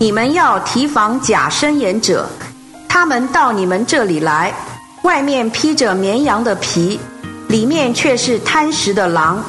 [0.00, 2.24] 你们要提防假伸言者，
[2.88, 4.54] 他们到你们这里来，
[5.02, 7.00] 外面披着绵羊的皮，
[7.48, 9.44] 里面却是贪食的狼。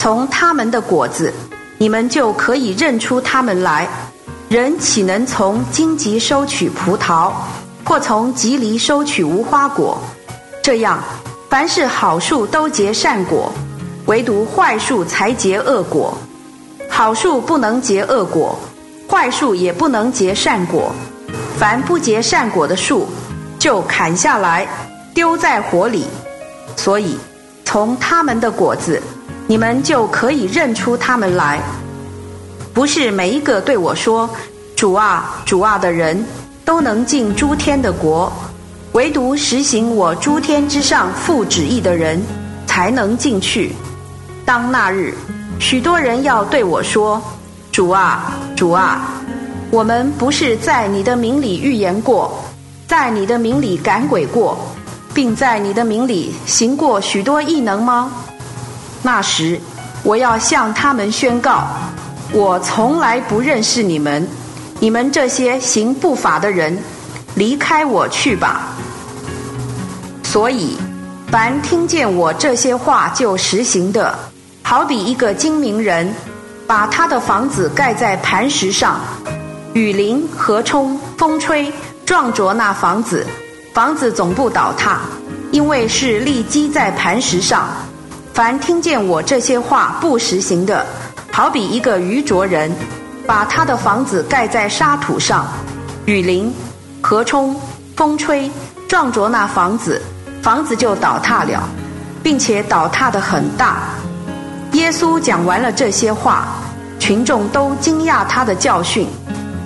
[0.00, 1.32] 从他们的果子，
[1.78, 3.88] 你们就可以认出他们来。
[4.48, 7.30] 人岂能从荆棘收取葡萄，
[7.84, 9.96] 或从棘藜收取无花果？
[10.64, 10.98] 这样，
[11.48, 13.52] 凡是好树都结善果，
[14.06, 16.18] 唯独坏树才结恶果。
[16.90, 18.58] 好树不能结恶果，
[19.12, 20.90] 坏树也不能结善果。
[21.58, 23.06] 凡不结善果的树，
[23.58, 24.66] 就砍下来，
[25.12, 26.06] 丢在火里。
[26.76, 27.18] 所以，
[27.62, 29.02] 从他们的果子，
[29.46, 31.60] 你们就可以认出他们来。
[32.72, 34.28] 不是每一个对我说
[34.74, 36.24] “主啊，主啊”的人
[36.64, 38.32] 都能进诸天的国，
[38.92, 42.18] 唯独实行我诸天之上父旨意的人
[42.66, 43.72] 才能进去。
[44.46, 45.12] 当那日，
[45.60, 47.22] 许多人要对我说
[47.72, 49.00] ：“主啊，主啊，
[49.70, 52.38] 我们不是在你的名里预言过，
[52.86, 54.58] 在你的名里赶鬼过，
[55.14, 58.12] 并在你的名里行过许多异能吗？”
[59.00, 59.58] 那时，
[60.02, 61.64] 我要向他们宣告。
[62.30, 64.28] 我从来不认识你们，
[64.78, 66.78] 你们这些行不法的人，
[67.36, 68.68] 离开我去吧。
[70.22, 70.76] 所以，
[71.28, 74.14] 凡听见我这些话就实行的，
[74.62, 76.14] 好比一个精明人，
[76.72, 78.98] 把他的房子盖在磐石上，
[79.74, 81.70] 雨淋、河冲、风吹，
[82.06, 83.26] 撞着那房子，
[83.74, 85.00] 房子总不倒塌，
[85.50, 87.68] 因为是立基在磐石上。
[88.32, 90.86] 凡听见我这些话不实行的，
[91.30, 92.74] 好比一个愚拙人，
[93.26, 95.46] 把他的房子盖在沙土上，
[96.06, 96.50] 雨淋、
[97.02, 97.54] 河冲、
[97.94, 98.50] 风吹，
[98.88, 100.00] 撞着那房子，
[100.42, 101.68] 房子就倒塌了，
[102.22, 103.82] 并且倒塌的很大。
[104.72, 106.48] 耶稣讲完了这些话，
[107.02, 109.08] 群众都惊讶他的教训，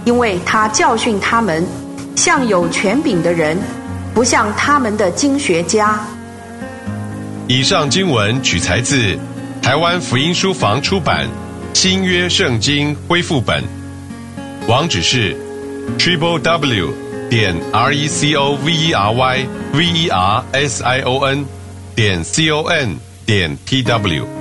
[0.07, 1.63] 因为他教训他们，
[2.17, 3.59] 像有权柄的人，
[4.15, 6.01] 不像他们的经学家。
[7.47, 9.19] 以上经文取材自
[9.61, 11.29] 台湾福音书房出版。
[11.75, 13.63] 新约圣经恢复本，
[14.67, 15.37] 网址是
[15.99, 16.89] triple w
[17.29, 21.23] 点 r e c o v e r y v e r s i o
[21.23, 21.45] n
[21.95, 22.97] 点 c o n
[23.27, 24.36] 点 t w。